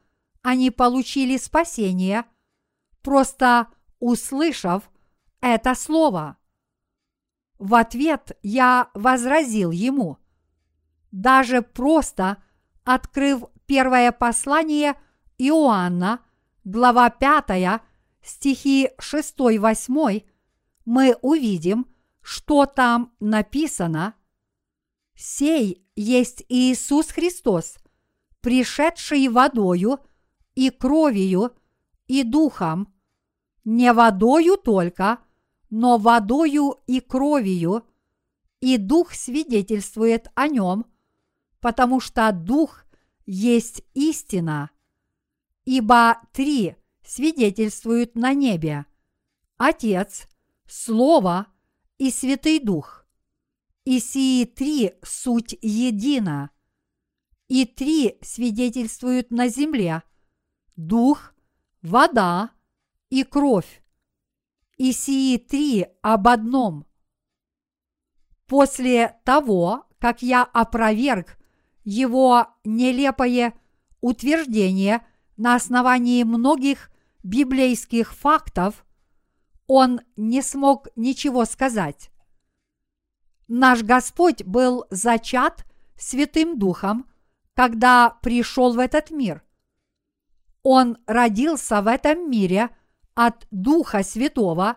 [0.42, 2.24] они получили спасение,
[3.02, 3.66] просто
[3.98, 4.88] услышав
[5.40, 6.36] это слово.
[7.58, 10.18] В ответ я возразил ему,
[11.10, 12.40] даже просто
[12.84, 14.94] открыв первое послание
[15.38, 16.20] Иоанна,
[16.62, 17.82] глава 5,
[18.22, 20.24] стихи 6-8,
[20.84, 21.91] мы увидим,
[22.22, 24.14] что там написано.
[25.14, 27.76] «Сей есть Иисус Христос,
[28.40, 29.98] пришедший водою
[30.54, 31.52] и кровью
[32.06, 32.92] и духом,
[33.64, 35.18] не водою только,
[35.70, 37.86] но водою и кровью,
[38.60, 40.86] и дух свидетельствует о нем,
[41.60, 42.84] потому что дух
[43.26, 44.70] есть истина.
[45.64, 48.86] Ибо три свидетельствуют на небе–
[49.64, 50.26] Отец,
[50.66, 51.46] Слово
[51.98, 53.06] и Святый Дух.
[53.84, 56.50] И сии три суть едина.
[57.48, 60.02] И три свидетельствуют на земле–
[60.76, 61.34] Дух,
[61.82, 62.50] вода
[63.10, 63.82] и кровь.
[64.78, 66.86] И сии три об одном.
[68.46, 71.38] После того, как я опроверг
[71.84, 73.54] его нелепое
[74.00, 76.90] утверждение на основании многих
[77.22, 78.84] библейских фактов,
[79.74, 82.10] он не смог ничего сказать.
[83.48, 85.64] Наш Господь был зачат
[85.96, 87.10] Святым Духом,
[87.54, 89.42] когда пришел в этот мир.
[90.62, 92.68] Он родился в этом мире
[93.14, 94.76] от Духа Святого,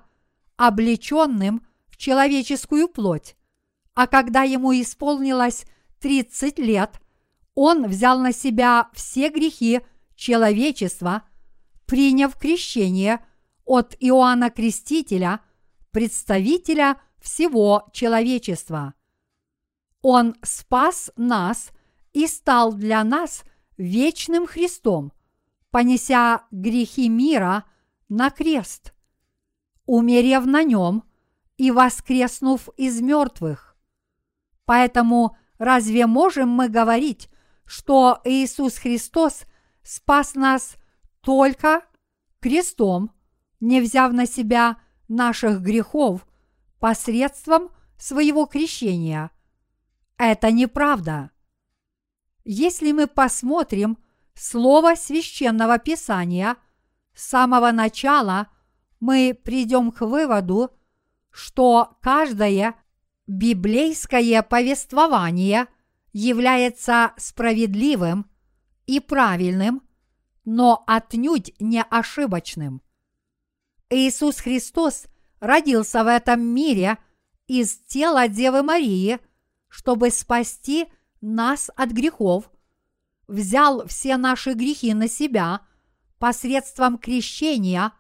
[0.56, 3.36] облеченным в человеческую плоть,
[3.96, 5.66] а когда ему исполнилось
[6.00, 7.02] 30 лет,
[7.54, 9.82] он взял на себя все грехи
[10.16, 11.24] человечества,
[11.86, 13.20] приняв крещение
[13.66, 15.42] от Иоанна Крестителя,
[15.92, 18.94] представителя всего человечества.
[20.02, 21.72] Он спас нас
[22.14, 23.44] и стал для нас
[23.78, 25.12] вечным Христом,
[25.72, 27.66] понеся грехи мира
[28.08, 28.94] на крест,
[29.86, 31.04] умерев на нем
[31.58, 33.76] и воскреснув из мертвых.
[34.66, 37.30] Поэтому разве можем мы говорить,
[37.66, 39.46] что Иисус Христос
[39.84, 40.76] спас нас
[41.22, 41.84] только
[42.40, 43.12] крестом,
[43.60, 44.78] не взяв на себя
[45.08, 46.26] наших грехов
[46.80, 49.32] посредством своего крещения.
[50.18, 51.32] Это неправда.
[52.44, 53.98] Если мы посмотрим
[54.34, 56.58] слово священного писания
[57.14, 58.48] с самого начала,
[59.00, 60.72] мы придем к выводу,
[61.32, 62.76] что каждое
[63.28, 65.68] библейское повествование
[66.14, 68.30] является справедливым
[68.86, 69.82] и правильным,
[70.46, 72.82] но отнюдь не ошибочным.
[73.90, 75.06] Иисус Христос
[75.40, 76.98] родился в этом мире
[77.48, 79.20] из тела Девы Марии,
[79.68, 80.88] чтобы спасти
[81.22, 82.50] нас от грехов,
[83.28, 85.62] взял все наши грехи на себя
[86.18, 87.92] посредством крещения,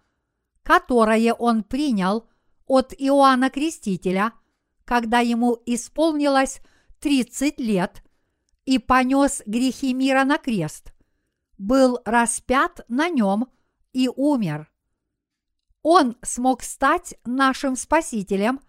[0.63, 2.27] которое Он принял
[2.65, 4.33] от Иоанна Крестителя,
[4.85, 6.61] когда ему исполнилось
[6.99, 8.03] 30 лет,
[8.65, 10.93] и понес грехи мира на крест,
[11.59, 13.47] был распят на нем
[13.93, 14.71] и умер.
[15.87, 18.59] Он смог стать нашим Спасителем,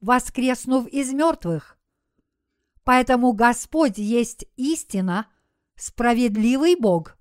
[0.00, 1.76] воскреснув из мертвых.
[2.82, 5.26] Поэтому Господь есть истина,
[5.76, 7.18] справедливый Бог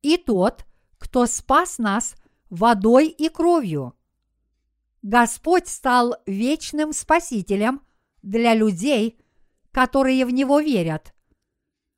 [0.00, 0.64] и тот,
[0.96, 2.16] кто спас нас
[2.48, 3.94] водой и кровью.
[5.02, 7.82] Господь стал вечным Спасителем
[8.22, 9.20] для людей,
[9.70, 11.14] которые в Него верят.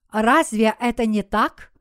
[0.09, 1.73] Разве это не так?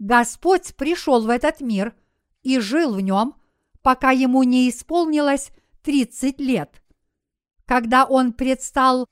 [0.00, 1.94] Господь пришел в этот мир
[2.42, 3.39] и жил в нем
[3.82, 5.50] пока ему не исполнилось
[5.82, 6.82] 30 лет.
[7.66, 9.06] Когда он предстал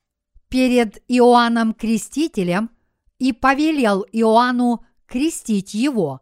[0.49, 2.71] перед Иоанном Крестителем
[3.19, 6.21] и повелел Иоанну крестить его.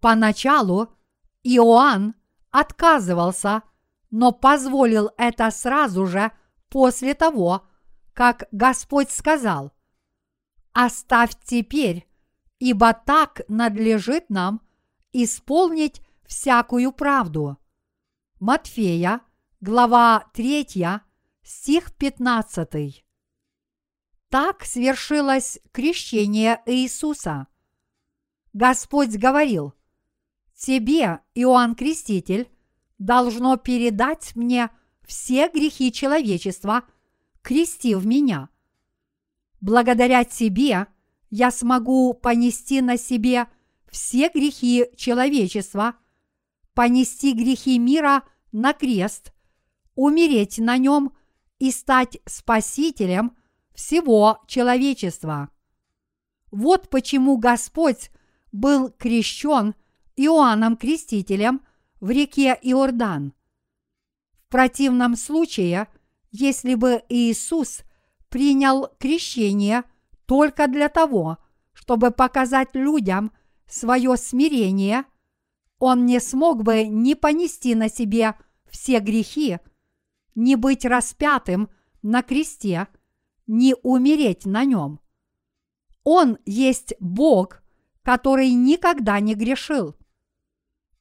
[0.00, 0.94] Поначалу
[1.42, 2.14] Иоанн
[2.50, 3.62] отказывался,
[4.10, 6.32] но позволил это сразу же
[6.68, 7.66] после того,
[8.14, 9.72] как Господь сказал
[10.72, 12.08] «Оставь теперь,
[12.58, 14.60] ибо так надлежит нам
[15.12, 17.56] исполнить всякую правду.
[18.38, 19.22] Матфея,
[19.60, 21.00] глава 3,
[21.42, 23.04] стих 15.
[24.28, 27.48] Так свершилось крещение Иисуса.
[28.52, 29.74] Господь говорил,
[30.54, 32.50] «Тебе, Иоанн Креститель,
[32.98, 34.70] должно передать мне
[35.06, 36.84] все грехи человечества,
[37.40, 38.50] крестив меня.
[39.60, 40.88] Благодаря тебе
[41.30, 43.46] я смогу понести на себе
[43.88, 45.94] все грехи человечества,
[46.78, 48.22] понести грехи мира
[48.52, 49.32] на крест,
[49.96, 51.12] умереть на нем
[51.58, 53.36] и стать спасителем
[53.74, 55.48] всего человечества.
[56.52, 58.12] Вот почему Господь
[58.52, 59.74] был крещен
[60.14, 61.62] Иоанном Крестителем
[61.98, 63.34] в реке Иордан.
[64.46, 65.88] В противном случае,
[66.30, 67.80] если бы Иисус
[68.28, 69.82] принял крещение
[70.26, 71.38] только для того,
[71.72, 73.32] чтобы показать людям
[73.66, 75.06] свое смирение,
[75.78, 78.34] он не смог бы ни понести на себе
[78.68, 79.58] все грехи,
[80.34, 81.70] ни быть распятым
[82.02, 82.88] на кресте,
[83.46, 85.00] ни умереть на нем.
[86.04, 87.62] Он есть Бог,
[88.02, 89.96] который никогда не грешил.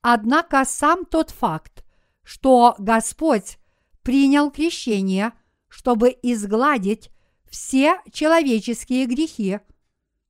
[0.01, 1.83] Однако сам тот факт,
[2.23, 3.57] что Господь
[4.03, 5.33] принял крещение,
[5.67, 7.09] чтобы изгладить
[7.49, 9.59] все человеческие грехи,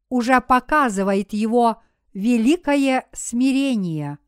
[0.09, 1.81] уже показывает его
[2.13, 4.19] великое смирение.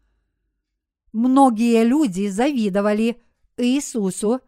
[1.12, 3.22] Многие люди завидовали
[3.58, 4.42] Иисусу,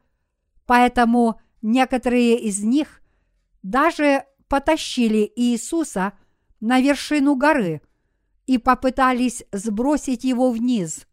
[0.66, 3.02] поэтому некоторые из них
[3.64, 6.14] даже потащили Иисуса
[6.60, 7.82] на вершину горы
[8.46, 11.08] и попытались сбросить его вниз.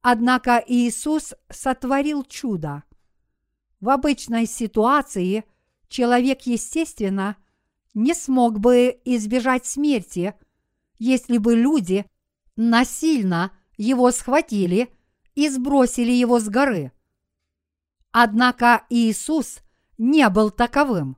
[0.00, 2.82] Однако Иисус сотворил чудо.
[3.80, 5.44] В обычной ситуации
[5.88, 7.36] человек, естественно,
[7.94, 10.34] не смог бы избежать смерти,
[10.98, 12.06] если бы люди
[12.56, 14.92] насильно его схватили
[15.34, 16.92] и сбросили его с горы.
[18.10, 19.60] Однако Иисус
[19.98, 21.16] не был таковым.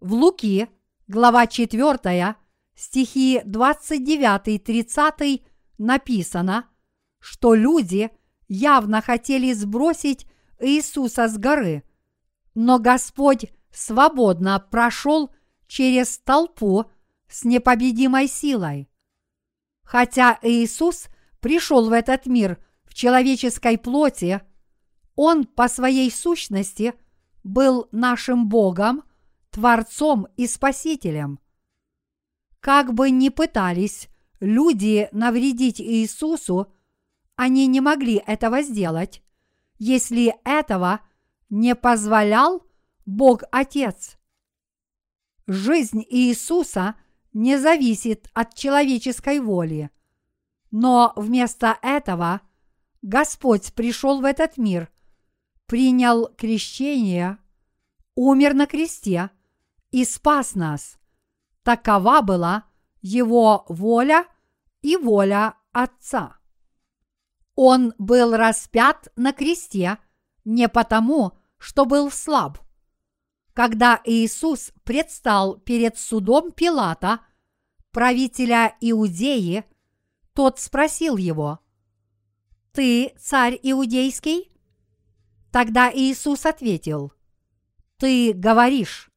[0.00, 0.68] В Луки,
[1.08, 2.36] глава 4,
[2.74, 5.44] стихи 29-30
[5.76, 6.70] написано,
[7.18, 8.10] что люди
[8.48, 10.26] явно хотели сбросить
[10.58, 11.84] Иисуса с горы,
[12.54, 15.30] но Господь свободно прошел
[15.66, 16.86] через толпу
[17.28, 18.88] с непобедимой силой.
[19.82, 21.08] Хотя Иисус
[21.40, 24.40] пришел в этот мир в человеческой плоти,
[25.14, 26.94] Он по своей сущности
[27.42, 29.02] был нашим Богом–
[29.50, 31.40] Творцом и Спасителем.
[32.60, 36.72] Как бы ни пытались люди навредить Иисусу,
[37.36, 39.22] они не могли этого сделать,
[39.78, 41.00] если этого
[41.48, 42.64] не позволял
[43.06, 44.18] Бог Отец.
[45.46, 46.94] Жизнь Иисуса
[47.32, 49.90] не зависит от человеческой воли,
[50.70, 52.40] но вместо этого
[53.02, 54.90] Господь пришел в этот мир,
[55.66, 57.38] принял крещение,
[58.14, 59.30] умер на кресте–
[59.90, 60.98] и спас нас.
[61.62, 62.64] Такова была
[63.02, 64.26] его воля
[64.82, 66.36] и воля Отца.
[67.54, 69.98] Он был распят на кресте
[70.44, 72.58] не потому, что был слаб.
[73.52, 77.20] Когда Иисус предстал перед судом Пилата,
[77.90, 79.64] правителя Иудеи,
[80.40, 81.58] тот спросил его,
[82.72, 84.50] «Ты царь иудейский?»
[85.52, 87.12] Тогда Иисус ответил,
[87.98, 89.10] «Ты говоришь».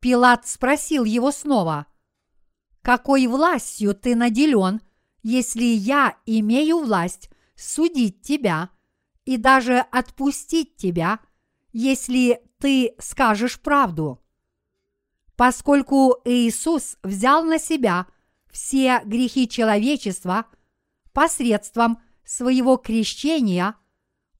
[0.00, 1.86] Пилат спросил его снова,
[2.82, 4.80] «Какой властью ты наделен,
[5.22, 8.70] если я имею власть судить тебя
[9.24, 11.20] и даже отпустить тебя,
[11.72, 14.20] если ты скажешь правду?»
[15.36, 18.08] Поскольку Иисус взял на себя
[18.50, 20.46] все грехи человечества
[21.12, 23.74] посредством своего крещения,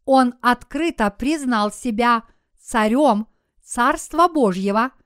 [0.05, 2.25] он открыто признал себя
[2.59, 3.27] царем
[3.63, 4.93] Царства Божьего–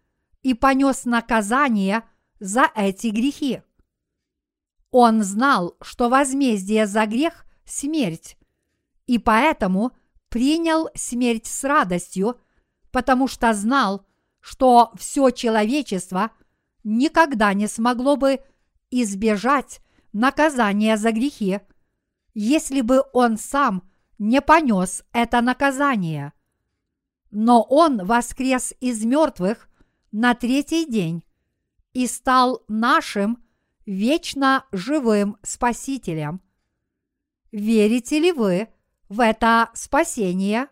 [0.43, 2.03] и понес наказание
[2.41, 3.63] за эти грехи.
[4.91, 8.37] Он знал, что возмездие за грех– смерть,
[9.07, 9.93] и поэтому
[10.29, 12.39] принял смерть с радостью,
[12.91, 14.05] потому что знал,
[14.41, 16.33] что все человечество
[16.85, 18.41] никогда не смогло бы
[18.93, 19.80] избежать
[20.12, 21.61] наказания за грехи,
[22.34, 23.88] если бы он сам
[24.18, 26.32] не понес это наказание.
[27.30, 29.68] Но он воскрес из мертвых
[30.12, 31.24] на третий день
[31.93, 33.43] и стал нашим
[33.86, 36.40] вечно живым Спасителем.
[37.51, 38.68] Верите ли вы
[39.09, 40.68] в это спасение?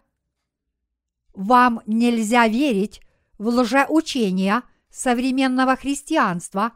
[1.35, 3.01] Вам нельзя верить
[3.39, 6.73] в лжеучения современного христианства,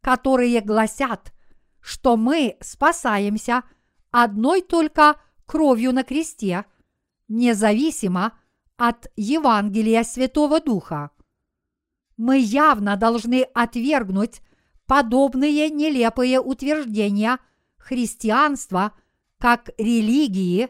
[0.00, 1.32] которые гласят,
[1.80, 3.64] что мы спасаемся
[4.10, 6.64] одной только кровью на кресте,
[7.28, 8.38] независимо
[8.76, 11.10] от Евангелия Святого Духа
[12.18, 14.42] мы явно должны отвергнуть
[14.86, 17.38] подобные нелепые утверждения
[17.78, 18.92] христианства
[19.38, 20.68] как религии,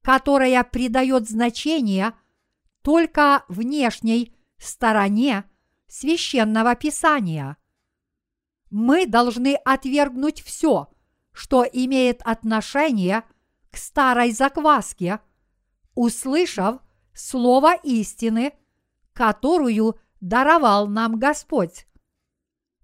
[0.00, 2.14] которая придает значение
[2.82, 5.44] только внешней стороне
[5.86, 7.58] священного писания.
[8.70, 10.88] Мы должны отвергнуть все,
[11.32, 13.24] что имеет отношение
[13.70, 15.20] к старой закваске,
[15.94, 16.80] услышав
[17.12, 18.52] слово истины,
[19.12, 21.86] которую даровал нам Господь.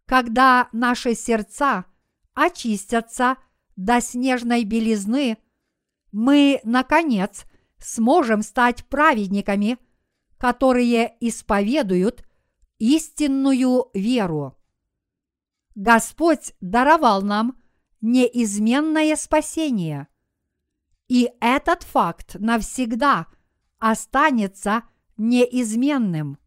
[0.06, 1.86] Когда наши сердца
[2.34, 3.36] очистятся
[3.76, 5.38] до снежной белизны,
[6.12, 7.44] мы, наконец,
[7.78, 9.78] сможем стать праведниками,
[10.38, 12.24] которые исповедуют
[12.78, 14.56] истинную веру.
[15.76, 17.54] Господь даровал нам
[18.00, 20.08] неизменное спасение,
[21.06, 23.26] и этот факт навсегда
[23.78, 24.84] останется
[25.18, 26.38] неизменным.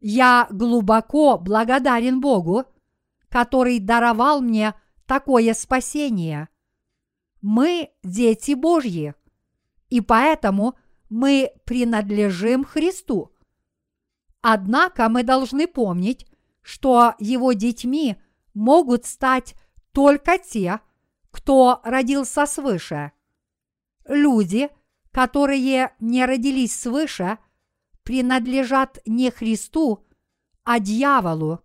[0.00, 2.64] Я глубоко благодарен Богу,
[3.28, 4.74] который даровал мне
[5.06, 6.48] такое спасение.
[7.42, 9.14] Мы дети Божьи,
[9.90, 10.76] и поэтому
[11.10, 13.34] мы принадлежим Христу.
[14.40, 16.26] Однако мы должны помнить,
[16.64, 18.16] что Его детьми
[18.54, 19.54] могут стать
[19.92, 20.80] только те,
[21.30, 23.12] кто родился свыше.
[24.06, 24.70] Люди,
[25.12, 27.38] которые не родились свыше,
[28.02, 30.04] принадлежат не Христу,
[30.64, 31.60] а дьяволу.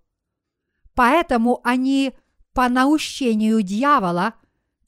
[0.93, 2.13] Поэтому они
[2.53, 4.33] по наущению дьявола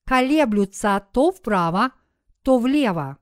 [0.04, 1.92] колеблются то вправо,
[2.44, 3.18] то влево.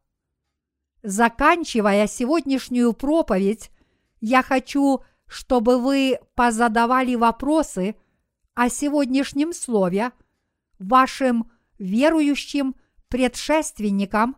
[1.04, 3.72] Заканчивая сегодняшнюю проповедь,
[4.22, 7.96] я хочу, чтобы вы позадавали вопросы
[8.56, 10.12] о сегодняшнем слове
[10.80, 12.76] вашим верующим
[13.08, 14.36] предшественникам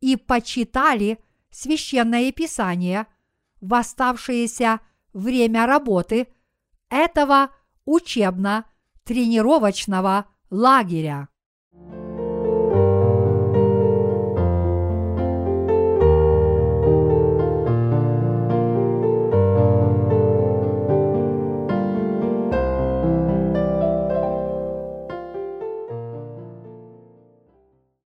[0.00, 1.18] и почитали
[1.50, 3.08] священное писание–
[3.60, 4.80] в оставшееся
[5.12, 6.28] время работы
[6.88, 7.50] этого
[7.84, 11.28] учебно-тренировочного лагеря.